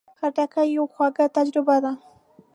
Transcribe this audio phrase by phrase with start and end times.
[0.17, 1.91] خټکی یوه خواږه تجربه ده.